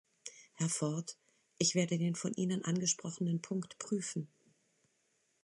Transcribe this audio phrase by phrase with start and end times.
[0.55, 1.15] Herr Ford,
[1.59, 4.31] ich werde den von Ihnen angesprochenen Punkt prüfen.